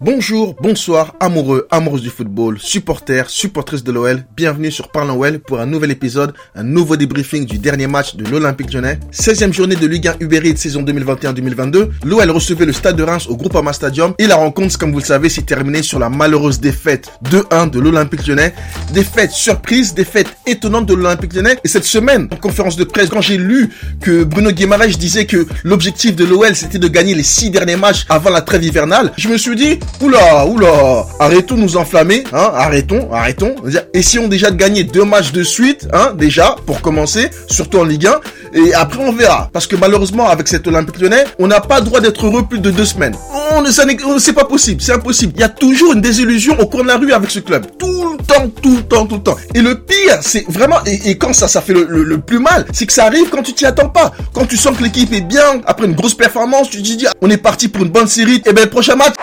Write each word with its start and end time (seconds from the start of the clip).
Bonjour, 0.00 0.56
bonsoir, 0.60 1.14
amoureux, 1.20 1.68
amoureuses 1.70 2.02
du 2.02 2.10
football, 2.10 2.58
supporters, 2.58 3.30
supportrices 3.30 3.84
de 3.84 3.92
l'OL, 3.92 4.24
bienvenue 4.36 4.72
sur 4.72 4.88
Parlons 4.90 5.20
OL 5.20 5.38
pour 5.38 5.60
un 5.60 5.66
nouvel 5.66 5.92
épisode, 5.92 6.34
un 6.56 6.64
nouveau 6.64 6.96
débriefing 6.96 7.46
du 7.46 7.58
dernier 7.58 7.86
match 7.86 8.16
de 8.16 8.24
l'Olympique 8.24 8.72
Lyonnais. 8.72 8.98
16e 9.12 9.52
journée 9.52 9.76
de 9.76 9.86
Ligue 9.86 10.08
1 10.08 10.16
Uber 10.18 10.40
Eats 10.44 10.56
saison 10.56 10.82
2021-2022, 10.82 11.90
l'OL 12.04 12.30
recevait 12.32 12.66
le 12.66 12.72
Stade 12.72 12.96
de 12.96 13.04
Reims 13.04 13.28
au 13.28 13.36
Groupama 13.36 13.72
Stadium 13.72 14.14
et 14.18 14.26
la 14.26 14.34
rencontre, 14.34 14.76
comme 14.78 14.90
vous 14.90 14.98
le 14.98 15.04
savez, 15.04 15.28
s'est 15.28 15.42
terminée 15.42 15.84
sur 15.84 16.00
la 16.00 16.10
malheureuse 16.10 16.58
défaite 16.58 17.12
2-1 17.30 17.70
de 17.70 17.78
l'Olympique 17.78 18.26
Lyonnais. 18.26 18.52
Défaite 18.92 19.30
surprise, 19.30 19.94
défaite 19.94 20.26
étonnante 20.44 20.86
de 20.86 20.94
l'Olympique 20.94 21.34
Lyonnais. 21.34 21.56
Et 21.62 21.68
cette 21.68 21.84
semaine, 21.84 22.28
en 22.32 22.36
conférence 22.36 22.76
de 22.76 22.84
presse, 22.84 23.10
quand 23.10 23.20
j'ai 23.20 23.38
lu 23.38 23.70
que 24.00 24.24
Bruno 24.24 24.50
Guimaraes 24.50 24.98
disait 24.98 25.26
que 25.26 25.46
l'objectif 25.62 26.16
de 26.16 26.24
l'OL 26.24 26.56
c'était 26.56 26.80
de 26.80 26.88
gagner 26.88 27.14
les 27.14 27.22
6 27.22 27.50
derniers 27.50 27.76
matchs 27.76 28.06
avant 28.08 28.30
la 28.30 28.42
trêve 28.42 28.64
hivernale, 28.64 29.12
je 29.16 29.28
me 29.28 29.38
suis 29.38 29.54
dit, 29.54 29.78
Oula, 30.00 30.46
oula, 30.46 31.06
arrêtons 31.18 31.54
de 31.54 31.60
nous 31.60 31.76
enflammer, 31.76 32.24
hein, 32.32 32.50
arrêtons, 32.54 33.08
arrêtons. 33.12 33.54
Essayons 33.94 34.28
déjà 34.28 34.50
de 34.50 34.56
gagner 34.56 34.84
deux 34.84 35.04
matchs 35.04 35.32
de 35.32 35.42
suite, 35.42 35.88
hein, 35.92 36.12
déjà, 36.14 36.56
pour 36.66 36.80
commencer, 36.80 37.30
surtout 37.48 37.78
en 37.78 37.84
Ligue 37.84 38.06
1, 38.06 38.20
et 38.54 38.72
après 38.74 39.00
on 39.00 39.12
verra. 39.12 39.50
Parce 39.52 39.66
que 39.66 39.76
malheureusement, 39.76 40.28
avec 40.28 40.48
cet 40.48 40.66
Olympique 40.66 41.00
lyonnais, 41.00 41.24
on 41.38 41.46
n'a 41.46 41.60
pas 41.60 41.80
le 41.80 41.84
droit 41.84 42.00
d'être 42.00 42.26
heureux 42.26 42.44
plus 42.44 42.60
de 42.60 42.70
deux 42.70 42.84
semaines. 42.84 43.14
On 43.52 43.60
ne, 43.60 44.18
c'est 44.18 44.32
pas 44.32 44.44
possible, 44.44 44.80
c'est 44.80 44.92
impossible. 44.92 45.32
Il 45.36 45.40
y 45.40 45.44
a 45.44 45.48
toujours 45.48 45.92
une 45.92 46.00
désillusion 46.00 46.58
au 46.58 46.66
coin 46.66 46.82
de 46.82 46.88
la 46.88 46.96
rue 46.96 47.12
avec 47.12 47.30
ce 47.30 47.40
club. 47.40 47.66
Tout 47.78 48.12
le 48.12 48.24
temps, 48.24 48.48
tout 48.62 48.76
le 48.76 48.82
temps, 48.82 49.06
tout 49.06 49.16
le 49.16 49.22
temps. 49.22 49.36
Et 49.54 49.60
le 49.60 49.80
pire, 49.80 50.18
c'est 50.22 50.44
vraiment, 50.48 50.78
et, 50.86 51.18
quand 51.18 51.32
ça, 51.32 51.48
ça 51.48 51.60
fait 51.60 51.74
le, 51.74 52.18
plus 52.18 52.38
mal, 52.38 52.66
c'est 52.72 52.86
que 52.86 52.92
ça 52.92 53.06
arrive 53.06 53.28
quand 53.30 53.42
tu 53.42 53.52
t'y 53.52 53.66
attends 53.66 53.88
pas. 53.88 54.12
Quand 54.32 54.46
tu 54.46 54.56
sens 54.56 54.76
que 54.76 54.82
l'équipe 54.82 55.12
est 55.12 55.20
bien, 55.20 55.60
après 55.66 55.86
une 55.86 55.94
grosse 55.94 56.14
performance, 56.14 56.70
tu 56.70 56.78
te 56.78 56.82
dis, 56.82 57.06
on 57.20 57.30
est 57.30 57.36
parti 57.36 57.68
pour 57.68 57.84
une 57.84 57.90
bonne 57.90 58.08
série, 58.08 58.42
et 58.46 58.52
ben 58.52 58.64
le 58.64 58.70
prochain 58.70 58.96
match 58.96 59.14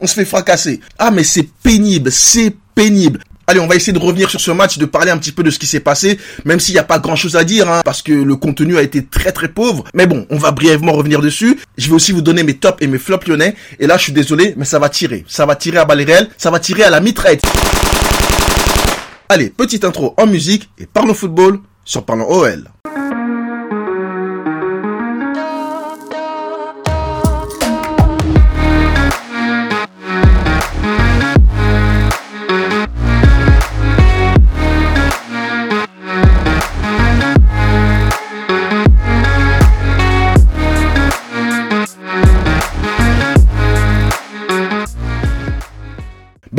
on 0.00 0.06
se 0.06 0.14
fait 0.14 0.24
fracasser. 0.24 0.80
Ah 0.98 1.10
mais 1.10 1.24
c'est 1.24 1.48
pénible, 1.62 2.12
c'est 2.12 2.54
pénible. 2.74 3.20
Allez, 3.46 3.60
on 3.60 3.66
va 3.66 3.76
essayer 3.76 3.92
de 3.92 3.98
revenir 3.98 4.30
sur 4.30 4.40
ce 4.40 4.50
match, 4.50 4.78
de 4.78 4.86
parler 4.86 5.10
un 5.10 5.18
petit 5.18 5.32
peu 5.32 5.42
de 5.42 5.50
ce 5.50 5.58
qui 5.58 5.66
s'est 5.66 5.80
passé, 5.80 6.18
même 6.46 6.60
s'il 6.60 6.74
n'y 6.74 6.78
a 6.78 6.84
pas 6.84 6.98
grand 6.98 7.16
chose 7.16 7.36
à 7.36 7.44
dire, 7.44 7.68
hein, 7.68 7.82
parce 7.84 8.00
que 8.00 8.12
le 8.12 8.36
contenu 8.36 8.78
a 8.78 8.82
été 8.82 9.04
très 9.04 9.32
très 9.32 9.48
pauvre. 9.48 9.84
Mais 9.92 10.06
bon, 10.06 10.26
on 10.30 10.38
va 10.38 10.50
brièvement 10.50 10.92
revenir 10.92 11.20
dessus. 11.20 11.58
Je 11.76 11.88
vais 11.88 11.94
aussi 11.94 12.12
vous 12.12 12.22
donner 12.22 12.42
mes 12.42 12.54
tops 12.54 12.82
et 12.82 12.86
mes 12.86 12.98
flops 12.98 13.26
lyonnais. 13.26 13.54
Et 13.78 13.86
là, 13.86 13.98
je 13.98 14.04
suis 14.04 14.12
désolé, 14.12 14.54
mais 14.56 14.64
ça 14.64 14.78
va 14.78 14.88
tirer. 14.88 15.24
Ça 15.28 15.44
va 15.44 15.56
tirer 15.56 15.78
à 15.78 15.84
balles 15.84 16.04
ça 16.38 16.50
va 16.50 16.58
tirer 16.58 16.84
à 16.84 16.90
la 16.90 17.00
mitraille. 17.00 17.38
Allez, 19.28 19.50
petite 19.50 19.84
intro 19.84 20.14
en 20.16 20.26
musique 20.26 20.70
et 20.78 20.86
parlons 20.86 21.14
football 21.14 21.58
sur 21.84 22.04
Parlons 22.04 22.30
OL. 22.30 22.64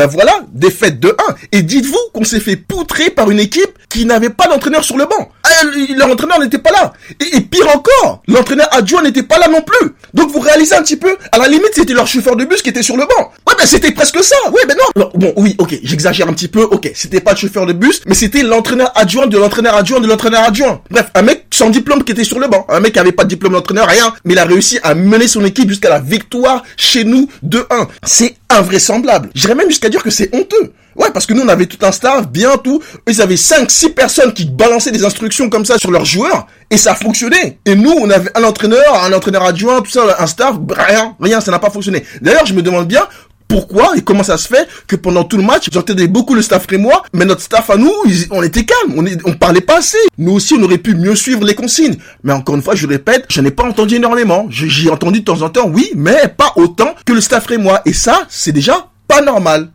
Ben 0.05 0.11
voilà, 0.11 0.41
défaite 0.53 0.99
de 0.99 1.15
1. 1.29 1.35
Et 1.51 1.63
dites-vous 1.63 1.97
qu'on 2.13 2.23
s'est 2.23 2.39
fait 2.39 2.57
poutrer 2.57 3.09
par 3.09 3.31
une 3.31 3.39
équipe 3.39 3.71
qui 3.89 4.05
n'avait 4.05 4.29
pas 4.29 4.47
d'entraîneur 4.47 4.83
sur 4.83 4.97
le 4.97 5.05
banc. 5.05 5.31
Ah, 5.43 5.49
leur 5.97 6.11
entraîneur 6.11 6.39
n'était 6.39 6.59
pas 6.59 6.69
là. 6.69 6.93
Et, 7.19 7.41
pire 7.41 7.67
encore, 7.75 8.21
l'entraîneur 8.27 8.67
adjoint 8.71 9.01
n'était 9.01 9.23
pas 9.23 9.39
là 9.39 9.47
non 9.47 9.63
plus. 9.63 9.95
Donc 10.13 10.29
vous 10.31 10.39
réalisez 10.39 10.75
un 10.75 10.83
petit 10.83 10.95
peu, 10.95 11.17
à 11.31 11.39
la 11.39 11.47
limite 11.47 11.71
c'était 11.73 11.93
leur 11.93 12.05
chauffeur 12.05 12.35
de 12.35 12.45
bus 12.45 12.61
qui 12.61 12.69
était 12.69 12.83
sur 12.83 12.97
le 12.97 13.05
banc. 13.05 13.31
Ouais 13.47 13.55
ben 13.57 13.65
c'était 13.65 13.91
presque 13.91 14.23
ça. 14.23 14.35
Ouais 14.51 14.61
ben 14.67 14.77
non. 14.95 15.09
bon 15.15 15.33
oui, 15.37 15.55
ok, 15.57 15.75
j'exagère 15.81 16.27
un 16.27 16.33
petit 16.33 16.49
peu. 16.49 16.61
Ok, 16.61 16.91
c'était 16.93 17.19
pas 17.19 17.31
le 17.31 17.37
chauffeur 17.37 17.65
de 17.65 17.73
bus, 17.73 18.01
mais 18.05 18.13
c'était 18.13 18.43
l'entraîneur 18.43 18.91
adjoint 18.95 19.25
de 19.25 19.39
l'entraîneur 19.39 19.75
adjoint 19.75 19.99
de 19.99 20.07
l'entraîneur 20.07 20.44
adjoint. 20.44 20.81
Bref, 20.91 21.07
un 21.15 21.23
mec 21.23 21.44
sans 21.55 21.69
diplôme 21.69 22.03
qui 22.03 22.11
était 22.11 22.23
sur 22.23 22.39
le 22.39 22.47
banc. 22.47 22.66
Un 22.69 22.81
mec 22.81 22.93
qui 22.93 22.99
avait 22.99 23.13
pas 23.13 23.23
de 23.23 23.29
diplôme 23.29 23.53
d'entraîneur, 23.53 23.88
rien. 23.88 24.13
Mais 24.25 24.33
il 24.33 24.39
a 24.39 24.45
réussi 24.45 24.79
à 24.83 24.93
mener 24.93 25.27
son 25.27 25.43
équipe 25.45 25.69
jusqu'à 25.69 25.89
la 25.89 25.99
victoire 25.99 26.63
chez 26.75 27.05
nous 27.05 27.29
de 27.43 27.66
1. 27.69 27.88
C'est 28.03 28.35
invraisemblable. 28.49 29.29
J'irais 29.33 29.55
même 29.55 29.69
jusqu'à 29.69 29.89
dire 29.89 30.03
que 30.03 30.09
c'est 30.09 30.33
honteux. 30.35 30.73
Ouais, 30.95 31.11
parce 31.13 31.25
que 31.25 31.33
nous, 31.33 31.41
on 31.41 31.47
avait 31.49 31.65
tout 31.65 31.83
un 31.85 31.91
staff, 31.91 32.29
bien 32.29 32.57
tout. 32.57 32.81
Ils 33.07 33.21
avaient 33.21 33.38
5, 33.38 33.69
6 33.69 33.89
personnes 33.89 34.33
qui 34.33 34.45
balançaient 34.45 34.91
des 34.91 35.03
instructions 35.03 35.49
comme 35.49 35.65
ça 35.65 35.77
sur 35.77 35.91
leurs 35.91 36.05
joueurs. 36.05 36.47
Et 36.69 36.77
ça 36.77 36.95
fonctionnait. 36.95 37.59
Et 37.65 37.75
nous, 37.75 37.91
on 37.91 38.09
avait 38.09 38.31
un 38.35 38.44
entraîneur, 38.44 39.03
un 39.03 39.11
entraîneur 39.13 39.44
adjoint, 39.44 39.81
tout 39.81 39.91
ça, 39.91 40.01
un 40.19 40.27
staff, 40.27 40.55
rien, 40.69 41.15
rien, 41.19 41.41
ça 41.41 41.51
n'a 41.51 41.59
pas 41.59 41.69
fonctionné. 41.69 42.03
D'ailleurs, 42.21 42.45
je 42.45 42.53
me 42.53 42.61
demande 42.61 42.88
bien, 42.88 43.07
pourquoi 43.47 43.95
et 43.95 44.01
comment 44.01 44.23
ça 44.23 44.38
se 44.38 44.47
fait 44.47 44.67
que 44.88 44.95
pendant 44.95 45.23
tout 45.23 45.38
le 45.38 45.44
match, 45.44 45.69
j'entendais 45.72 46.07
beaucoup 46.07 46.35
le 46.35 46.41
staff 46.41 46.66
moi, 46.73 47.03
mais 47.13 47.25
notre 47.25 47.41
staff 47.41 47.69
à 47.69 47.78
nous, 47.78 47.94
on 48.31 48.44
était 48.44 48.66
calme, 48.66 49.07
on, 49.25 49.33
parlait 49.33 49.61
pas 49.61 49.78
assez. 49.78 49.97
Nous 50.17 50.33
aussi, 50.33 50.56
on 50.56 50.63
aurait 50.63 50.78
pu 50.78 50.95
mieux 50.95 51.16
suivre 51.16 51.45
les 51.45 51.56
consignes. 51.56 51.97
Mais 52.23 52.33
encore 52.33 52.56
une 52.56 52.61
fois, 52.61 52.75
je 52.75 52.88
répète, 52.88 53.25
je 53.29 53.41
n'ai 53.41 53.51
pas 53.51 53.63
entendu 53.63 53.95
énormément. 53.95 54.47
J'ai 54.50 54.89
entendu 54.89 55.19
de 55.19 55.25
temps 55.25 55.41
en 55.41 55.50
temps, 55.50 55.69
oui, 55.69 55.91
mais 55.95 56.28
pas 56.35 56.53
autant 56.56 56.95
que 57.06 57.13
le 57.13 57.22
staff 57.22 57.50
moi. 57.59 57.81
Et 57.85 57.94
ça, 57.94 58.23
c'est 58.29 58.51
déjà 58.51 58.88
pas 59.07 59.22
normal. 59.22 59.69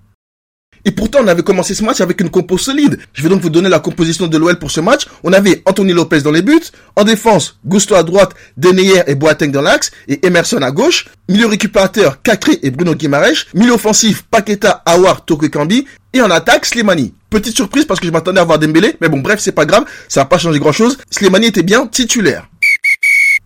Et 0.84 0.91
pourtant, 0.91 1.20
on 1.22 1.28
avait 1.28 1.42
commencé 1.42 1.74
ce 1.74 1.84
match 1.84 2.00
avec 2.00 2.20
une 2.20 2.30
compo 2.30 2.58
solide. 2.58 2.98
Je 3.12 3.22
vais 3.22 3.28
donc 3.28 3.41
vous 3.41 3.50
donner 3.50 3.68
la 3.68 3.80
composition 3.80 4.26
de 4.26 4.38
l'OL 4.38 4.58
pour 4.58 4.70
ce 4.70 4.80
match. 4.80 5.06
On 5.22 5.32
avait 5.32 5.62
Anthony 5.66 5.92
Lopez 5.92 6.20
dans 6.22 6.30
les 6.30 6.42
buts. 6.42 6.60
En 6.96 7.04
défense, 7.04 7.58
Gusto 7.66 7.94
à 7.94 8.02
droite, 8.02 8.32
Deneyer 8.56 9.02
et 9.06 9.14
Boateng 9.14 9.50
dans 9.50 9.62
l'axe. 9.62 9.90
Et 10.08 10.26
Emerson 10.26 10.62
à 10.62 10.70
gauche. 10.70 11.06
Milieu 11.28 11.46
récupérateur, 11.46 12.22
Kakri 12.22 12.58
et 12.62 12.70
Bruno 12.70 12.94
Guimaraes. 12.94 13.46
Milieu 13.54 13.72
offensif, 13.72 14.24
Paqueta, 14.30 14.82
Awar, 14.86 15.24
Kambi. 15.24 15.86
Et 16.12 16.20
en 16.22 16.30
attaque, 16.30 16.66
Slimani. 16.66 17.14
Petite 17.28 17.54
surprise 17.54 17.84
parce 17.84 18.00
que 18.00 18.06
je 18.06 18.12
m'attendais 18.12 18.40
à 18.40 18.44
voir 18.44 18.58
Dembélé. 18.58 18.96
Mais 19.00 19.08
bon, 19.08 19.20
bref, 19.20 19.38
c'est 19.40 19.52
pas 19.52 19.64
grave. 19.64 19.84
Ça 20.08 20.22
n'a 20.22 20.24
pas 20.24 20.38
changé 20.38 20.58
grand 20.58 20.72
chose. 20.72 20.98
Slimani 21.10 21.46
était 21.46 21.62
bien 21.62 21.86
titulaire. 21.86 22.48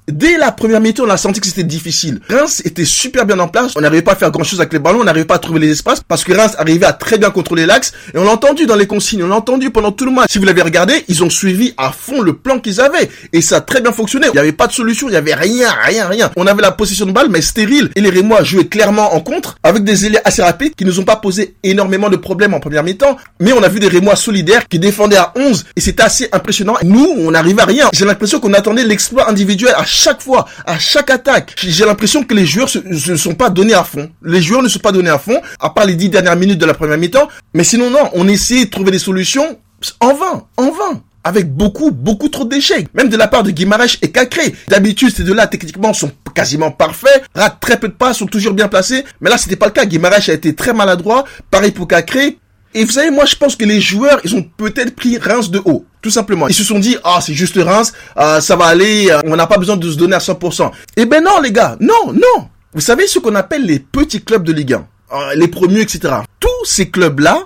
Dès 0.07 0.37
la 0.37 0.53
première 0.53 0.83
mi-temps, 0.83 1.05
on 1.07 1.09
a 1.09 1.17
senti 1.17 1.41
que 1.41 1.47
c'était 1.47 1.65
difficile. 1.65 2.21
Reims 2.29 2.61
était 2.67 2.85
super 2.85 3.25
bien 3.25 3.39
en 3.39 3.49
place. 3.49 3.73
On 3.75 3.81
n'arrivait 3.81 4.03
pas 4.03 4.13
à 4.13 4.17
faire 4.17 4.31
grand 4.31 4.45
chose 4.45 4.61
avec 4.61 4.75
les 4.75 4.79
ballons. 4.79 5.01
On 5.01 5.05
n'arrivait 5.05 5.25
pas 5.25 5.37
à 5.37 5.39
trouver 5.39 5.61
les 5.61 5.71
espaces 5.71 6.03
parce 6.07 6.25
que 6.25 6.35
Reims 6.35 6.53
arrivait 6.59 6.85
à 6.85 6.93
très 6.93 7.17
bien 7.17 7.31
contrôler 7.31 7.65
l'axe. 7.65 7.93
Et 8.13 8.19
on 8.19 8.25
l'a 8.25 8.33
entendu 8.33 8.67
dans 8.67 8.77
les 8.77 8.87
consignes. 8.87 9.23
On 9.25 9.29
l'a 9.29 9.37
entendu 9.37 9.71
pendant 9.71 9.93
tout 9.93 10.05
le 10.05 10.11
match. 10.11 10.27
Si 10.31 10.39
vous 10.39 10.45
l'avez 10.45 10.61
regardé, 10.61 11.05
ils 11.09 11.25
ont 11.25 11.31
suivi 11.31 11.73
à 11.79 11.91
fond 11.91 12.21
le 12.21 12.35
plan 12.35 12.59
qu'ils 12.59 12.83
avaient. 12.83 13.09
Et 13.33 13.41
ça 13.41 13.57
a 13.57 13.61
très 13.63 13.81
bien 13.81 13.93
fonctionné. 13.93 14.27
Il 14.29 14.33
n'y 14.35 14.41
avait 14.41 14.53
pas 14.53 14.67
de 14.67 14.73
solution. 14.73 15.09
Il 15.09 15.13
n'y 15.13 15.17
avait 15.17 15.33
rien, 15.33 15.71
rien, 15.71 16.07
rien. 16.07 16.31
On 16.37 16.47
avait 16.47 16.61
la 16.61 16.73
possession 16.73 17.07
de 17.07 17.13
balle, 17.13 17.29
mais 17.31 17.41
stérile. 17.41 17.89
Et 17.95 18.03
les 18.03 18.11
Rémois 18.11 18.45
jouaient 18.45 18.67
clairement 18.67 19.15
en 19.15 19.21
contre 19.21 19.57
avec 19.63 19.85
des 19.85 20.05
ailiers 20.05 20.21
assez 20.27 20.43
rapides 20.43 20.75
qui 20.75 20.85
nous 20.85 21.01
ont 21.01 21.05
pas 21.05 21.17
posé 21.17 21.57
énormément 21.63 22.11
de 22.11 22.17
problèmes 22.17 22.53
en 22.53 22.61
première 22.61 22.85
mi-temps. 22.85 23.17
Mais 23.41 23.55
on 23.55 23.63
a 23.63 23.69
vu 23.69 23.81
des 23.81 23.89
Rémois 23.89 24.17
solidaires 24.17 24.69
qui 24.69 24.79
défendaient 24.79 25.17
à 25.17 25.33
11 25.35 25.65
et 25.77 25.81
c'était 25.81 26.03
assez 26.03 26.29
impressionnant. 26.31 26.75
Nous, 26.83 27.09
on 27.21 27.31
n'arrivait 27.31 27.63
à 27.63 27.67
rien. 27.67 27.89
J'ai 27.95 28.05
l'impression 28.05 28.39
qu'on 28.39 28.53
attendait 28.53 28.85
l'exploit 28.85 29.31
individuel 29.31 29.73
à 29.75 29.85
chaque 29.95 30.21
fois, 30.21 30.47
à 30.67 30.79
chaque 30.79 31.09
attaque. 31.09 31.55
J'ai 31.57 31.87
l'impression 31.87 32.23
que 32.23 32.35
les 32.35 32.45
joueurs 32.45 32.69
se, 32.69 32.81
se 32.95 33.17
sont 33.17 33.35
pas 33.35 33.49
donnés 33.49 33.75
à 33.75 33.85
fond. 33.85 34.11
Les 34.23 34.43
joueurs 34.43 34.63
ne 34.63 34.69
sont 34.69 34.81
pas 34.81 34.93
donnés 34.93 35.11
à 35.11 35.19
fond, 35.19 35.41
à 35.61 35.71
part 35.71 35.87
les 35.87 35.95
dix 35.95 36.11
dernières 36.11 36.37
minutes 36.37 36.59
de 36.59 36.67
la 36.67 36.75
première 36.75 36.99
mi-temps. 36.99 37.29
Mais 37.55 37.65
sinon, 37.65 37.89
non, 37.91 38.11
on 38.13 38.29
essayait 38.29 38.67
de 38.67 38.71
trouver 38.71 38.91
des 38.91 38.99
solutions 38.99 39.59
en 40.01 40.15
vain, 40.15 40.47
en 40.57 40.71
vain 40.71 41.03
avec 41.25 41.51
beaucoup, 41.51 41.91
beaucoup 41.91 42.29
trop 42.29 42.45
d'échecs. 42.45 42.89
Même 42.95 43.09
de 43.09 43.17
la 43.17 43.29
part 43.29 43.43
de 43.43 43.51
Guimarães 43.51 43.97
et 44.03 44.11
Cacré. 44.11 44.55
D'habitude, 44.69 45.15
ces 45.15 45.25
deux-là, 45.25 45.47
techniquement, 45.47 45.95
sont 45.95 46.13
quasiment 46.35 46.71
parfaits. 46.71 47.25
Ratent 47.35 47.61
très 47.61 47.81
peu 47.81 47.89
de 47.89 47.95
pas, 47.95 48.13
sont 48.13 48.27
toujours 48.27 48.53
bien 48.53 48.69
placés. 48.69 49.05
Mais 49.21 49.31
là, 49.31 49.39
c'était 49.39 49.57
pas 49.57 49.67
le 49.67 49.73
cas. 49.73 49.87
Guimarães 49.87 50.29
a 50.29 50.33
été 50.33 50.55
très 50.55 50.75
maladroit. 50.75 51.25
Pareil 51.51 51.71
pour 51.71 51.89
Cacré. 51.89 52.39
Et 52.77 52.85
vous 52.85 52.91
savez, 52.91 53.11
moi, 53.11 53.25
je 53.25 53.37
pense 53.37 53.55
que 53.55 53.65
les 53.65 53.81
joueurs, 53.81 54.21
ils 54.25 54.35
ont 54.35 54.43
peut-être 54.43 54.97
pris 54.97 55.17
Reims 55.17 55.49
de 55.49 55.63
haut. 55.65 55.87
Tout 56.03 56.11
simplement. 56.11 56.49
Ils 56.49 56.55
se 56.55 56.65
sont 56.65 56.81
dit, 56.81 56.97
ah, 57.05 57.21
c'est 57.23 57.33
juste 57.33 57.57
Reims, 57.57 57.93
euh, 58.17 58.41
ça 58.41 58.57
va 58.57 58.67
aller, 58.67 59.09
euh, 59.11 59.21
on 59.27 59.37
n'a 59.37 59.47
pas 59.47 59.59
besoin 59.59 59.77
de 59.77 59.89
se 59.89 59.97
donner 59.97 60.17
à 60.17 60.19
100%. 60.19 60.73
Eh 60.97 61.07
ben 61.07 61.23
non, 61.23 61.41
les 61.41 61.53
gars. 61.53 61.77
Non, 61.81 62.13
non. 62.13 62.49
Vous 62.75 62.81
savez 62.81 63.07
ce 63.07 63.21
qu'on 63.21 63.37
appelle 63.37 63.65
les 63.65 63.79
petits 63.79 64.23
clubs 64.23 64.43
de 64.43 64.53
Ligue 64.53 64.75
1. 64.75 64.87
Euh, 65.13 65.35
les 65.37 65.47
promus, 65.47 65.81
etc. 65.81 66.15
Tous 66.41 66.65
ces 66.65 66.91
clubs-là 66.91 67.39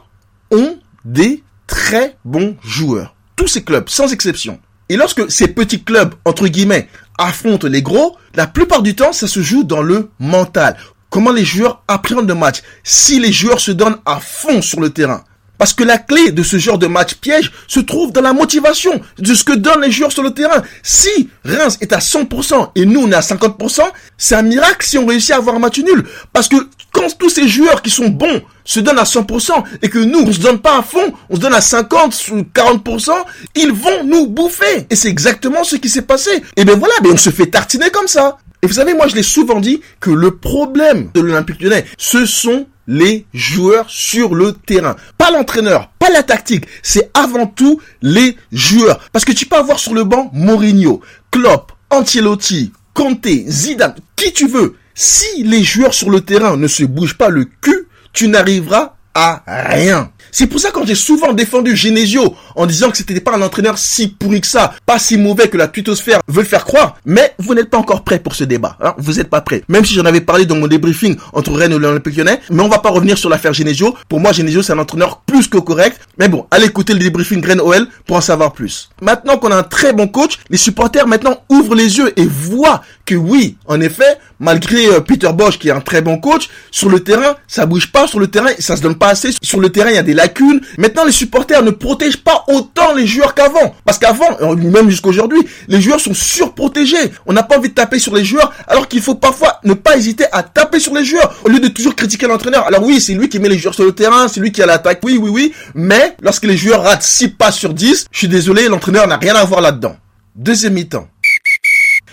ont 0.50 0.78
des 1.04 1.42
très 1.66 2.16
bons 2.24 2.56
joueurs. 2.64 3.14
Tous 3.36 3.48
ces 3.48 3.62
clubs, 3.62 3.88
sans 3.90 4.10
exception. 4.10 4.58
Et 4.88 4.96
lorsque 4.96 5.30
ces 5.30 5.48
petits 5.48 5.82
clubs, 5.82 6.14
entre 6.24 6.48
guillemets, 6.48 6.88
affrontent 7.18 7.68
les 7.68 7.82
gros, 7.82 8.16
la 8.34 8.46
plupart 8.46 8.80
du 8.80 8.94
temps, 8.94 9.12
ça 9.12 9.28
se 9.28 9.42
joue 9.42 9.64
dans 9.64 9.82
le 9.82 10.08
mental 10.18 10.78
comment 11.10 11.32
les 11.32 11.44
joueurs 11.44 11.82
appréhendent 11.88 12.28
le 12.28 12.34
match, 12.34 12.62
si 12.84 13.20
les 13.20 13.32
joueurs 13.32 13.60
se 13.60 13.70
donnent 13.70 13.98
à 14.04 14.20
fond 14.20 14.62
sur 14.62 14.80
le 14.80 14.90
terrain. 14.90 15.24
Parce 15.58 15.74
que 15.74 15.82
la 15.82 15.98
clé 15.98 16.30
de 16.30 16.44
ce 16.44 16.56
genre 16.56 16.78
de 16.78 16.86
match 16.86 17.14
piège 17.14 17.50
se 17.66 17.80
trouve 17.80 18.12
dans 18.12 18.20
la 18.20 18.32
motivation 18.32 19.00
de 19.18 19.34
ce 19.34 19.42
que 19.42 19.52
donnent 19.52 19.82
les 19.82 19.90
joueurs 19.90 20.12
sur 20.12 20.22
le 20.22 20.32
terrain. 20.32 20.62
Si 20.84 21.28
Reims 21.44 21.78
est 21.80 21.92
à 21.92 21.98
100% 21.98 22.70
et 22.76 22.86
nous 22.86 23.00
on 23.00 23.10
est 23.10 23.16
à 23.16 23.20
50%, 23.20 23.82
c'est 24.16 24.36
un 24.36 24.42
miracle 24.42 24.86
si 24.86 24.96
on 24.98 25.06
réussit 25.06 25.32
à 25.32 25.36
avoir 25.36 25.56
un 25.56 25.58
match 25.58 25.80
nul. 25.80 26.06
Parce 26.32 26.46
que 26.46 26.56
quand 26.92 27.18
tous 27.18 27.28
ces 27.28 27.48
joueurs 27.48 27.82
qui 27.82 27.90
sont 27.90 28.08
bons 28.08 28.40
se 28.64 28.78
donnent 28.78 29.00
à 29.00 29.04
100% 29.04 29.64
et 29.82 29.88
que 29.88 29.98
nous 29.98 30.20
on 30.20 30.32
se 30.32 30.38
donne 30.38 30.60
pas 30.60 30.78
à 30.78 30.82
fond, 30.82 31.12
on 31.28 31.34
se 31.34 31.40
donne 31.40 31.54
à 31.54 31.60
50 31.60 32.28
ou 32.30 32.42
40%, 32.54 33.10
ils 33.56 33.72
vont 33.72 34.04
nous 34.04 34.28
bouffer. 34.28 34.86
Et 34.90 34.94
c'est 34.94 35.08
exactement 35.08 35.64
ce 35.64 35.74
qui 35.74 35.88
s'est 35.88 36.02
passé. 36.02 36.30
Et 36.56 36.64
ben 36.64 36.78
voilà, 36.78 36.94
ben 37.02 37.12
on 37.14 37.16
se 37.16 37.30
fait 37.30 37.46
tartiner 37.46 37.90
comme 37.90 38.06
ça. 38.06 38.38
Et 38.62 38.66
vous 38.66 38.74
savez, 38.74 38.94
moi 38.94 39.06
je 39.06 39.14
l'ai 39.14 39.22
souvent 39.22 39.60
dit 39.60 39.80
que 40.00 40.10
le 40.10 40.36
problème 40.36 41.10
de 41.14 41.20
l'Olympique 41.20 41.60
lyonnais, 41.60 41.84
ce 41.96 42.26
sont 42.26 42.66
les 42.88 43.26
joueurs 43.32 43.88
sur 43.88 44.34
le 44.34 44.52
terrain. 44.52 44.96
Pas 45.16 45.30
l'entraîneur, 45.30 45.90
pas 45.98 46.10
la 46.10 46.22
tactique, 46.22 46.64
c'est 46.82 47.10
avant 47.14 47.46
tout 47.46 47.80
les 48.02 48.36
joueurs. 48.50 48.98
Parce 49.12 49.24
que 49.24 49.32
tu 49.32 49.46
peux 49.46 49.56
avoir 49.56 49.78
sur 49.78 49.94
le 49.94 50.04
banc 50.04 50.30
Mourinho, 50.32 51.00
Klopp, 51.30 51.72
Ancelotti, 51.90 52.72
Conte, 52.94 53.28
Zidane, 53.46 53.94
qui 54.16 54.32
tu 54.32 54.48
veux. 54.48 54.74
Si 54.94 55.44
les 55.44 55.62
joueurs 55.62 55.94
sur 55.94 56.10
le 56.10 56.22
terrain 56.22 56.56
ne 56.56 56.66
se 56.66 56.82
bougent 56.82 57.16
pas 57.16 57.28
le 57.28 57.44
cul, 57.44 57.86
tu 58.12 58.26
n'arriveras 58.26 58.96
à 59.14 59.44
rien. 59.46 60.10
C'est 60.30 60.46
pour 60.46 60.60
ça 60.60 60.70
quand 60.70 60.86
j'ai 60.86 60.94
souvent 60.94 61.32
défendu 61.32 61.76
Genesio 61.76 62.34
en 62.54 62.66
disant 62.66 62.90
que 62.90 62.96
c'était 62.96 63.20
pas 63.20 63.34
un 63.36 63.42
entraîneur 63.42 63.78
si 63.78 64.08
pourri 64.08 64.40
que 64.40 64.46
ça, 64.46 64.74
pas 64.86 64.98
si 64.98 65.16
mauvais 65.16 65.48
que 65.48 65.56
la 65.56 65.68
twittosphère 65.68 66.20
veut 66.28 66.42
le 66.42 66.48
faire 66.48 66.64
croire, 66.64 66.96
mais 67.04 67.34
vous 67.38 67.54
n'êtes 67.54 67.70
pas 67.70 67.78
encore 67.78 68.04
prêt 68.04 68.18
pour 68.18 68.34
ce 68.34 68.44
débat. 68.44 68.76
Hein 68.80 68.94
vous 68.98 69.14
n'êtes 69.14 69.30
pas 69.30 69.40
prêt. 69.40 69.62
Même 69.68 69.84
si 69.84 69.94
j'en 69.94 70.04
avais 70.04 70.20
parlé 70.20 70.46
dans 70.46 70.56
mon 70.56 70.66
débriefing 70.66 71.16
entre 71.32 71.52
Rennes 71.52 71.72
et 71.72 71.78
l'Olympique 71.78 72.16
Lyonnais, 72.16 72.40
mais 72.50 72.62
on 72.62 72.68
va 72.68 72.78
pas 72.78 72.90
revenir 72.90 73.18
sur 73.18 73.28
l'affaire 73.28 73.52
Genesio. 73.52 73.94
Pour 74.08 74.20
moi, 74.20 74.32
Genesio 74.32 74.62
c'est 74.62 74.72
un 74.72 74.78
entraîneur 74.78 75.22
plus 75.26 75.48
que 75.48 75.58
correct. 75.58 76.00
Mais 76.18 76.28
bon, 76.28 76.46
allez 76.50 76.66
écouter 76.66 76.92
le 76.92 76.98
débriefing 76.98 77.44
Rennes 77.44 77.60
OL 77.60 77.86
pour 78.06 78.16
en 78.16 78.20
savoir 78.20 78.52
plus. 78.52 78.90
Maintenant 79.00 79.38
qu'on 79.38 79.50
a 79.50 79.56
un 79.56 79.62
très 79.62 79.92
bon 79.92 80.08
coach, 80.08 80.38
les 80.50 80.58
supporters 80.58 81.06
maintenant 81.06 81.42
ouvrent 81.48 81.74
les 81.74 81.98
yeux 81.98 82.12
et 82.18 82.26
voient 82.26 82.82
que 83.04 83.14
oui, 83.14 83.56
en 83.66 83.80
effet, 83.80 84.18
malgré 84.38 84.86
euh, 84.86 85.00
Peter 85.00 85.30
Bosch 85.32 85.58
qui 85.58 85.68
est 85.68 85.72
un 85.72 85.80
très 85.80 86.02
bon 86.02 86.18
coach, 86.18 86.48
sur 86.70 86.88
le 86.90 87.00
terrain, 87.00 87.36
ça 87.46 87.66
bouge 87.66 87.90
pas, 87.90 88.06
sur 88.06 88.20
le 88.20 88.26
terrain, 88.26 88.50
ça 88.58 88.76
se 88.76 88.82
donne 88.82 88.96
pas 88.96 89.08
assez, 89.08 89.30
sur 89.42 89.60
le 89.60 89.70
terrain, 89.70 89.90
il 89.90 89.96
y 89.96 89.98
a 89.98 90.02
des 90.02 90.14
lacunes. 90.18 90.60
Maintenant, 90.76 91.04
les 91.04 91.12
supporters 91.12 91.62
ne 91.62 91.70
protègent 91.70 92.22
pas 92.22 92.44
autant 92.48 92.94
les 92.94 93.06
joueurs 93.06 93.34
qu'avant. 93.34 93.74
Parce 93.84 93.98
qu'avant, 93.98 94.36
euh, 94.42 94.54
même 94.54 94.90
jusqu'aujourd'hui, 94.90 95.40
les 95.68 95.80
joueurs 95.80 96.00
sont 96.00 96.14
surprotégés. 96.14 97.12
On 97.26 97.32
n'a 97.32 97.42
pas 97.42 97.56
envie 97.56 97.70
de 97.70 97.74
taper 97.74 97.98
sur 97.98 98.14
les 98.14 98.24
joueurs, 98.24 98.52
alors 98.66 98.88
qu'il 98.88 99.00
faut 99.00 99.14
parfois 99.14 99.60
ne 99.64 99.74
pas 99.74 99.96
hésiter 99.96 100.24
à 100.32 100.42
taper 100.42 100.80
sur 100.80 100.94
les 100.94 101.04
joueurs, 101.04 101.34
au 101.44 101.48
lieu 101.48 101.60
de 101.60 101.68
toujours 101.68 101.94
critiquer 101.94 102.26
l'entraîneur. 102.26 102.66
Alors 102.66 102.82
oui, 102.82 103.00
c'est 103.00 103.14
lui 103.14 103.28
qui 103.28 103.38
met 103.38 103.48
les 103.48 103.58
joueurs 103.58 103.74
sur 103.74 103.84
le 103.84 103.92
terrain, 103.92 104.28
c'est 104.28 104.40
lui 104.40 104.52
qui 104.52 104.62
a 104.62 104.66
l'attaque, 104.66 105.00
oui, 105.04 105.18
oui, 105.20 105.30
oui, 105.30 105.52
mais 105.74 106.16
lorsque 106.20 106.44
les 106.44 106.56
joueurs 106.56 106.82
ratent 106.82 107.02
6 107.02 107.28
passes 107.28 107.56
sur 107.56 107.72
10, 107.72 108.06
je 108.10 108.18
suis 108.18 108.28
désolé, 108.28 108.68
l'entraîneur 108.68 109.06
n'a 109.06 109.16
rien 109.16 109.34
à 109.34 109.44
voir 109.44 109.60
là-dedans. 109.60 109.96
Deuxième 110.34 110.74
mi-temps. 110.74 111.08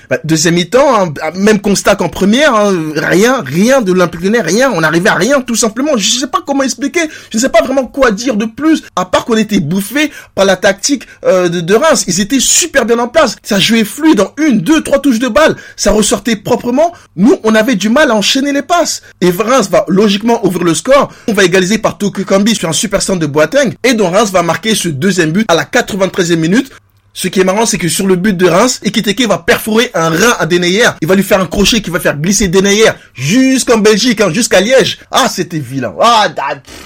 Bah, 0.09 0.17
deuxième 0.23 0.55
mi-temps, 0.55 0.95
hein, 0.95 1.13
même 1.35 1.59
constat 1.59 1.95
qu'en 1.95 2.09
première, 2.09 2.53
hein, 2.53 2.73
rien, 2.95 3.41
rien 3.41 3.81
de 3.81 3.91
l'Olympique 3.91 4.21
rien, 4.21 4.71
on 4.73 4.81
n'arrivait 4.81 5.09
à 5.09 5.15
rien 5.15 5.41
tout 5.41 5.55
simplement. 5.55 5.97
Je 5.97 6.15
ne 6.15 6.19
sais 6.19 6.27
pas 6.27 6.41
comment 6.45 6.63
expliquer, 6.63 7.01
je 7.31 7.37
ne 7.37 7.41
sais 7.41 7.49
pas 7.49 7.61
vraiment 7.61 7.85
quoi 7.85 8.11
dire 8.11 8.35
de 8.35 8.45
plus, 8.45 8.83
à 8.95 9.05
part 9.05 9.25
qu'on 9.25 9.37
était 9.37 9.59
bouffé 9.59 10.11
par 10.33 10.45
la 10.45 10.55
tactique 10.55 11.03
euh, 11.25 11.49
de, 11.49 11.61
de, 11.61 11.73
Reims. 11.73 12.05
Ils 12.07 12.21
étaient 12.21 12.39
super 12.39 12.85
bien 12.85 12.99
en 12.99 13.07
place, 13.07 13.35
ça 13.43 13.59
jouait 13.59 13.83
fluide 13.83 14.17
dans 14.17 14.33
une, 14.37 14.59
deux, 14.59 14.81
trois 14.81 14.99
touches 14.99 15.19
de 15.19 15.27
balle, 15.27 15.55
ça 15.75 15.91
ressortait 15.91 16.35
proprement. 16.35 16.93
Nous, 17.15 17.37
on 17.43 17.55
avait 17.55 17.75
du 17.75 17.89
mal 17.89 18.11
à 18.11 18.15
enchaîner 18.15 18.53
les 18.53 18.61
passes. 18.61 19.01
Et 19.21 19.29
Reims 19.31 19.69
va 19.69 19.85
logiquement 19.87 20.45
ouvrir 20.45 20.63
le 20.63 20.73
score, 20.73 21.11
on 21.27 21.33
va 21.33 21.43
égaliser 21.43 21.77
par 21.77 21.97
Tokyo 21.97 22.23
Kambi 22.25 22.55
sur 22.55 22.69
un 22.69 22.73
super 22.73 23.01
centre 23.01 23.19
de 23.19 23.27
Boateng, 23.27 23.73
et 23.83 23.93
donc 23.93 24.13
Reims 24.13 24.31
va 24.31 24.43
marquer 24.43 24.75
ce 24.75 24.89
deuxième 24.89 25.31
but 25.31 25.45
à 25.49 25.55
la 25.55 25.63
93e 25.63 26.35
minute 26.35 26.71
ce 27.17 27.29
qui 27.29 27.39
est 27.39 27.45
marrant, 27.45 27.65
c'est 27.65 27.77
que 27.77 27.88
sur 27.88 28.06
le 28.07 28.17
but 28.17 28.35
de 28.35 28.45
Reims, 28.45 28.81
Ekiteke 28.83 29.21
va 29.21 29.38
perforer 29.38 29.89
un 29.94 30.09
rein 30.09 30.35
à 30.38 30.45
Denayer. 30.45 30.89
Il 31.01 31.07
va 31.07 31.15
lui 31.15 31.23
faire 31.23 31.39
un 31.39 31.45
crochet 31.45 31.81
qui 31.81 31.89
va 31.89 32.01
faire 32.01 32.17
glisser 32.17 32.50
Denayer 32.50 32.89
jusqu'en 33.13 33.77
Belgique, 33.77 34.19
hein, 34.19 34.29
jusqu'à 34.33 34.59
Liège. 34.59 35.00
Ah, 35.12 35.29
c'était 35.29 35.59
vilain. 35.59 35.95
Ah, 36.01 36.27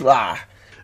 ah. 0.08 0.36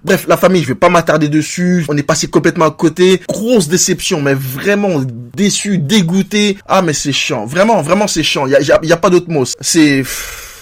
Bref, 0.03 0.25
la 0.27 0.35
famille, 0.35 0.63
je 0.63 0.69
vais 0.69 0.75
pas 0.75 0.89
m'attarder 0.89 1.27
dessus. 1.27 1.85
On 1.89 1.95
est 1.95 2.03
passé 2.03 2.25
complètement 2.25 2.65
à 2.65 2.71
côté. 2.71 3.21
Grosse 3.29 3.67
déception, 3.67 4.19
mais 4.19 4.33
vraiment 4.33 5.03
déçu, 5.35 5.77
dégoûté. 5.77 6.57
Ah, 6.67 6.81
mais 6.81 6.93
c'est 6.93 7.13
chiant. 7.13 7.45
Vraiment, 7.45 7.83
vraiment, 7.83 8.07
c'est 8.07 8.23
chiant. 8.23 8.47
Il 8.47 8.87
y 8.87 8.91
a, 8.91 8.97
pas 8.97 9.11
d'autre 9.11 9.29
mot. 9.29 9.43
C'est 9.61 10.03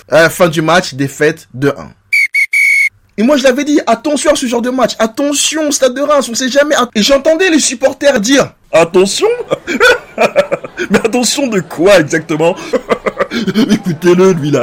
la 0.10 0.30
fin 0.30 0.50
du 0.50 0.62
match, 0.62 0.94
défaite 0.94 1.48
de 1.54 1.70
1. 1.70 1.74
Et 3.18 3.24
moi, 3.24 3.38
je 3.38 3.44
l'avais 3.44 3.64
dit, 3.64 3.80
attention 3.86 4.32
à 4.32 4.36
ce 4.36 4.46
genre 4.46 4.62
de 4.62 4.72
match. 4.72 4.94
Attention, 5.00 5.72
stade 5.72 5.94
de 5.94 6.02
Reims, 6.02 6.28
on 6.30 6.36
sait 6.36 6.50
jamais. 6.50 6.76
Et 6.96 7.04
j'entendais 7.04 7.50
les 7.50 7.60
supporters 7.60 8.20
dire, 8.20 8.54
attention 8.74 9.28
Mais 10.90 11.00
attention 11.00 11.48
de 11.48 11.60
quoi 11.62 12.00
exactement 12.00 12.56
Écoutez-le, 13.72 14.34
lui, 14.34 14.52
là. 14.52 14.62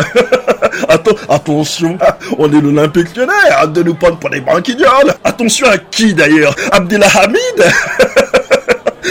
attention, 1.28 1.98
on 2.38 2.52
est 2.52 2.60
l'Olympique 2.60 3.16
lyonnais, 3.16 3.32
de 3.68 3.82
nous 3.82 3.94
prendre 3.94 4.18
pour 4.18 4.30
des 4.30 4.40
banquignoles. 4.40 5.14
Attention 5.24 5.66
à 5.68 5.78
qui, 5.78 6.14
d'ailleurs 6.14 6.54
Abdelhamid 6.70 7.64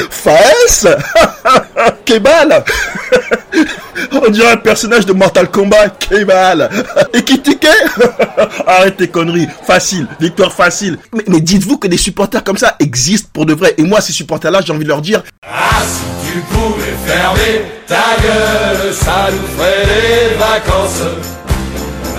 Faes 0.10 0.88
Kebal 2.06 2.64
On 4.12 4.30
dirait 4.30 4.54
un 4.54 4.58
personnage 4.58 5.06
de 5.06 5.14
Mortal 5.14 5.50
Kombat, 5.50 5.90
Kebal 6.00 6.70
Et 7.14 7.24
qui 7.24 7.40
Arrête 8.68 8.98
tes 8.98 9.08
conneries, 9.08 9.48
facile, 9.66 10.08
victoire 10.20 10.54
facile. 10.54 10.98
Mais, 11.28 11.40
dites-vous 11.42 11.78
que 11.78 11.88
des 11.88 11.98
supporters 11.98 12.44
comme 12.44 12.58
ça 12.58 12.76
existent 12.80 13.30
pour 13.34 13.46
de 13.46 13.54
vrai. 13.54 13.74
Et 13.78 13.84
moi, 13.84 14.02
ces 14.02 14.14
supporters-là, 14.14 14.62
j'ai 14.66 14.74
envie 14.74 14.84
de 14.84 14.90
leur 14.90 15.02
dire... 15.02 15.24
Ah, 15.44 15.82
si 15.84 16.32
tu 16.32 16.40
pouvais 16.40 16.96
fermer 17.06 17.62
ta 17.88 18.22
gueule, 18.22 18.94
ça 18.94 19.30
nous 19.32 19.58
ferait 19.58 19.86
les 19.86 20.36
vacances. 20.38 21.02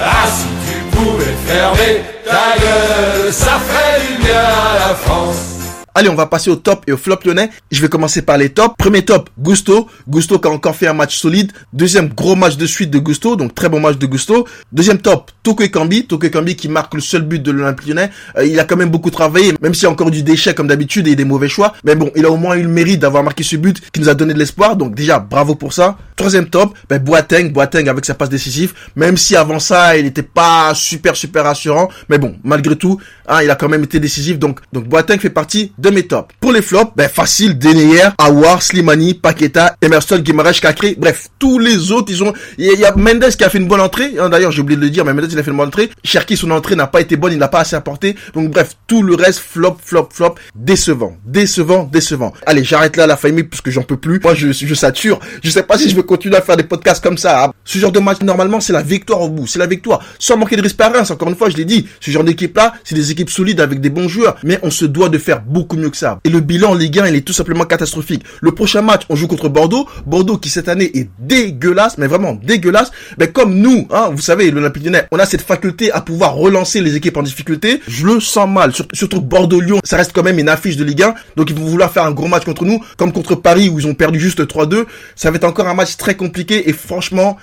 Ah, 0.02 0.26
si 0.26 0.46
tu 0.70 0.96
pouvais 0.96 1.34
fermer 1.46 2.02
ta 2.24 2.58
gueule, 2.58 3.32
ça 3.32 3.58
ferait 3.66 4.00
du 4.00 4.24
bien 4.24 4.38
à 4.38 4.88
la 4.88 4.94
France. 4.94 5.59
Allez, 5.92 6.08
on 6.08 6.14
va 6.14 6.26
passer 6.26 6.50
au 6.50 6.56
top 6.56 6.84
et 6.86 6.92
au 6.92 6.96
flop 6.96 7.18
lyonnais. 7.24 7.50
Je 7.72 7.82
vais 7.82 7.88
commencer 7.88 8.22
par 8.22 8.38
les 8.38 8.50
tops. 8.50 8.74
Premier 8.78 9.04
top, 9.04 9.28
Gusto. 9.38 9.88
Gusto 10.08 10.38
qui 10.38 10.46
a 10.46 10.50
encore 10.50 10.76
fait 10.76 10.86
un 10.86 10.92
match 10.92 11.18
solide. 11.18 11.50
Deuxième 11.72 12.08
gros 12.08 12.36
match 12.36 12.56
de 12.56 12.66
suite 12.66 12.90
de 12.90 13.00
Gusto, 13.00 13.34
donc 13.34 13.54
très 13.56 13.68
bon 13.68 13.80
match 13.80 13.96
de 13.98 14.06
Gusto. 14.06 14.46
Deuxième 14.70 14.98
top, 14.98 15.32
Toko 15.42 15.64
Ekambi. 15.64 16.06
Toko 16.06 16.26
Ekambi 16.26 16.54
qui 16.54 16.68
marque 16.68 16.94
le 16.94 17.00
seul 17.00 17.22
but 17.22 17.42
de 17.42 17.50
l'Olympique 17.50 17.88
lyonnais. 17.88 18.10
Euh, 18.36 18.46
il 18.46 18.58
a 18.60 18.64
quand 18.64 18.76
même 18.76 18.90
beaucoup 18.90 19.10
travaillé, 19.10 19.52
même 19.60 19.74
s'il 19.74 19.84
y 19.84 19.86
a 19.86 19.90
encore 19.90 20.12
du 20.12 20.22
déchet 20.22 20.54
comme 20.54 20.68
d'habitude 20.68 21.08
et 21.08 21.16
des 21.16 21.24
mauvais 21.24 21.48
choix. 21.48 21.74
Mais 21.84 21.96
bon, 21.96 22.12
il 22.14 22.24
a 22.24 22.30
au 22.30 22.36
moins 22.36 22.54
eu 22.54 22.62
le 22.62 22.68
mérite 22.68 23.00
d'avoir 23.00 23.24
marqué 23.24 23.42
ce 23.42 23.56
but 23.56 23.80
qui 23.90 24.00
nous 24.00 24.08
a 24.08 24.14
donné 24.14 24.32
de 24.32 24.38
l'espoir. 24.38 24.76
Donc 24.76 24.94
déjà, 24.94 25.18
bravo 25.18 25.56
pour 25.56 25.72
ça. 25.72 25.98
Troisième 26.14 26.48
top, 26.48 26.76
ben 26.88 26.98
Boateng. 26.98 27.50
Boateng 27.50 27.88
avec 27.88 28.04
sa 28.04 28.14
passe 28.14 28.28
décisive. 28.28 28.74
Même 28.94 29.16
si 29.16 29.34
avant 29.34 29.58
ça, 29.58 29.96
il 29.96 30.04
n'était 30.04 30.22
pas 30.22 30.72
super 30.74 31.16
super 31.16 31.44
rassurant. 31.44 31.88
Mais 32.08 32.18
bon, 32.18 32.36
malgré 32.44 32.76
tout, 32.76 33.00
hein, 33.26 33.42
il 33.42 33.50
a 33.50 33.56
quand 33.56 33.68
même 33.68 33.82
été 33.82 33.98
décisif. 33.98 34.38
Donc, 34.38 34.60
donc 34.72 34.86
Boateng 34.86 35.18
fait 35.18 35.30
partie 35.30 35.72
de 35.80 35.90
mes 35.90 36.06
tops. 36.06 36.28
Pour 36.40 36.52
les 36.52 36.62
flops, 36.62 36.92
ben 36.94 37.08
facile, 37.08 37.58
Deneyer, 37.58 38.10
Awar, 38.18 38.62
Slimani, 38.62 39.14
Paqueta, 39.14 39.76
Emerson, 39.80 40.18
Guimaraes, 40.18 40.60
Kakri, 40.60 40.94
bref, 40.98 41.28
tous 41.38 41.58
les 41.58 41.90
autres, 41.92 42.10
ils 42.10 42.22
ont, 42.22 42.32
il 42.58 42.66
y, 42.66 42.84
a 42.84 42.94
Mendes 42.94 43.30
qui 43.30 43.44
a 43.44 43.48
fait 43.48 43.58
une 43.58 43.68
bonne 43.68 43.80
entrée, 43.80 44.14
hein, 44.18 44.28
d'ailleurs 44.28 44.52
j'ai 44.52 44.60
oublié 44.60 44.76
de 44.76 44.82
le 44.82 44.90
dire, 44.90 45.04
mais 45.04 45.14
Mendes 45.14 45.32
il 45.32 45.38
a 45.38 45.42
fait 45.42 45.50
une 45.50 45.56
bonne 45.56 45.68
entrée, 45.68 45.90
Cherki 46.04 46.36
son 46.36 46.50
entrée 46.50 46.76
n'a 46.76 46.86
pas 46.86 47.00
été 47.00 47.16
bonne, 47.16 47.32
il 47.32 47.38
n'a 47.38 47.48
pas 47.48 47.60
assez 47.60 47.76
apporté, 47.76 48.16
donc 48.34 48.50
bref, 48.50 48.76
tout 48.86 49.02
le 49.02 49.14
reste, 49.14 49.38
flop, 49.40 49.78
flop, 49.82 50.08
flop, 50.12 50.34
décevant, 50.54 51.16
décevant, 51.24 51.84
décevant. 51.84 52.32
Allez, 52.46 52.64
j'arrête 52.64 52.96
là 52.96 53.06
la 53.06 53.16
famille 53.16 53.44
parce 53.44 53.62
que 53.62 53.70
j'en 53.70 53.82
peux 53.82 53.96
plus, 53.96 54.20
moi 54.20 54.34
je, 54.34 54.52
je 54.52 54.74
sature, 54.74 55.18
je 55.42 55.50
sais 55.50 55.62
pas 55.62 55.78
si 55.78 55.88
je 55.88 55.96
vais 55.96 56.02
continuer 56.02 56.36
à 56.36 56.42
faire 56.42 56.56
des 56.56 56.64
podcasts 56.64 57.02
comme 57.02 57.18
ça, 57.18 57.44
hein. 57.44 57.52
Ce 57.70 57.78
genre 57.78 57.92
de 57.92 58.00
match, 58.00 58.20
normalement, 58.22 58.60
c'est 58.60 58.72
la 58.72 58.82
victoire 58.82 59.20
au 59.20 59.28
bout, 59.28 59.46
c'est 59.46 59.58
la 59.58 59.66
victoire, 59.66 60.00
sans 60.18 60.36
manquer 60.36 60.56
de 60.56 60.62
respect 60.62 60.80
encore 61.10 61.28
une 61.28 61.36
fois, 61.36 61.50
je 61.50 61.56
l'ai 61.56 61.64
dit, 61.64 61.86
ce 62.00 62.10
genre 62.10 62.24
d'équipe 62.24 62.56
là, 62.56 62.72
c'est 62.84 62.94
des 62.94 63.10
équipes 63.10 63.30
solides 63.30 63.60
avec 63.60 63.80
des 63.80 63.90
bons 63.90 64.08
joueurs, 64.08 64.36
mais 64.42 64.58
on 64.62 64.70
se 64.70 64.84
doit 64.84 65.08
de 65.08 65.18
faire 65.18 65.42
beaucoup 65.42 65.76
mieux 65.76 65.90
que 65.90 65.96
ça. 65.96 66.18
Et 66.24 66.30
le 66.30 66.40
bilan 66.40 66.70
en 66.70 66.74
Ligue 66.74 66.98
1, 66.98 67.06
il 67.08 67.16
est 67.16 67.20
tout 67.20 67.32
simplement 67.32 67.64
catastrophique. 67.64 68.24
Le 68.40 68.52
prochain 68.52 68.82
match, 68.82 69.02
on 69.08 69.16
joue 69.16 69.26
contre 69.26 69.48
Bordeaux. 69.48 69.86
Bordeaux 70.06 70.38
qui 70.38 70.48
cette 70.48 70.68
année 70.68 70.90
est 70.94 71.08
dégueulasse, 71.18 71.98
mais 71.98 72.06
vraiment 72.06 72.32
dégueulasse. 72.32 72.90
Mais 73.18 73.28
comme 73.28 73.54
nous, 73.54 73.86
hein, 73.90 74.10
vous 74.12 74.20
savez, 74.20 74.50
l'Olympique 74.50 74.84
Lyonnais, 74.84 75.06
on 75.10 75.18
a 75.18 75.26
cette 75.26 75.42
faculté 75.42 75.92
à 75.92 76.00
pouvoir 76.00 76.34
relancer 76.34 76.80
les 76.80 76.96
équipes 76.96 77.18
en 77.18 77.22
difficulté. 77.22 77.80
Je 77.86 78.06
le 78.06 78.20
sens 78.20 78.48
mal. 78.48 78.72
Surtout 78.92 79.20
Bordeaux-Lyon, 79.20 79.80
ça 79.84 79.96
reste 79.96 80.12
quand 80.12 80.22
même 80.22 80.38
une 80.38 80.48
affiche 80.48 80.76
de 80.76 80.84
Ligue 80.84 81.02
1. 81.02 81.14
Donc 81.36 81.50
ils 81.50 81.56
vont 81.56 81.66
vouloir 81.66 81.92
faire 81.92 82.04
un 82.04 82.12
gros 82.12 82.28
match 82.28 82.44
contre 82.44 82.64
nous, 82.64 82.82
comme 82.96 83.12
contre 83.12 83.34
Paris 83.34 83.68
où 83.68 83.78
ils 83.78 83.86
ont 83.86 83.94
perdu 83.94 84.18
juste 84.18 84.40
3-2. 84.40 84.86
Ça 85.14 85.30
va 85.30 85.36
être 85.36 85.44
encore 85.44 85.68
un 85.68 85.74
match 85.74 85.96
très 85.96 86.14
compliqué 86.14 86.68
et 86.68 86.72
franchement, 86.72 87.36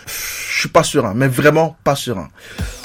je 0.57 0.61
suis 0.61 0.69
pas 0.69 0.83
serein, 0.83 1.13
mais 1.15 1.27
vraiment 1.27 1.75
pas 1.83 1.95
serein. 1.95 2.29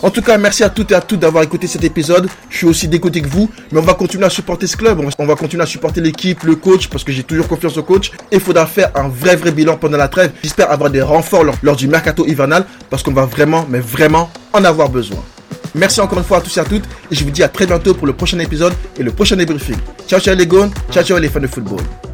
En 0.03 0.11
tout 0.11 0.21
cas, 0.21 0.37
merci 0.37 0.63
à 0.63 0.69
toutes 0.69 0.91
et 0.91 0.95
à 0.95 1.01
tous 1.01 1.17
d'avoir 1.17 1.43
écouté 1.43 1.67
cet 1.67 1.83
épisode. 1.85 2.29
Je 2.51 2.59
suis 2.59 2.67
aussi 2.67 2.87
dégoûté 2.87 3.23
que 3.23 3.29
vous, 3.29 3.49
mais 3.71 3.79
on 3.81 3.83
va 3.83 3.95
continuer 3.95 4.27
à 4.27 4.31
supporter 4.31 4.67
ce 4.67 4.77
club. 4.77 5.01
On 5.19 5.25
va 5.25 5.37
continuer 5.37 5.63
à 5.63 5.67
supporter 5.67 6.03
l'équipe, 6.03 6.43
le 6.43 6.57
coach, 6.57 6.89
parce 6.89 7.03
que 7.03 7.13
j'ai 7.13 7.23
toujours 7.23 7.49
confiance 7.49 7.79
au 7.79 7.83
coach. 7.83 8.11
Et 8.31 8.37
il 8.37 8.41
faudra 8.41 8.67
faire 8.67 8.91
un 8.95 9.09
vrai, 9.09 9.37
vrai 9.37 9.53
bilan 9.53 9.79
pendant 9.79 9.97
la 9.97 10.09
trêve. 10.09 10.33
J'espère 10.43 10.71
avoir 10.71 10.91
des 10.91 11.01
renforts 11.01 11.45
lors, 11.63 11.77
du 11.77 11.89
mercato 11.89 12.27
hivernal, 12.27 12.67
parce 12.91 13.03
qu'on 13.03 13.15
va 13.15 13.25
vraiment, 13.25 13.65
mais 13.69 13.81
vraiment 13.81 14.31
en 14.53 14.65
avoir 14.65 14.91
besoin. 14.91 15.25
Merci 15.75 16.03
encore 16.03 16.19
une 16.19 16.25
fois 16.25 16.39
à 16.39 16.41
tous 16.43 16.55
et 16.59 16.61
à 16.61 16.65
toutes, 16.65 16.85
et 17.11 17.15
je 17.15 17.25
vous 17.25 17.31
dis 17.31 17.43
à 17.43 17.49
très 17.49 17.65
bientôt 17.65 17.95
pour 17.95 18.07
le 18.07 18.13
prochain 18.13 18.39
épisode 18.39 18.75
et 18.99 19.03
le 19.03 19.13
prochain 19.13 19.37
débriefing. 19.37 19.79
Ciao, 20.07 20.21
ciao 20.21 20.35
les 20.35 20.47
gones, 20.47 20.71
ciao, 20.91 21.03
ciao 21.03 21.19
les 21.19 21.31
fans 21.31 21.41
de 21.41 21.47
football. 21.47 22.12